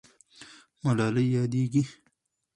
[0.83, 1.83] ملالۍ یادېږي.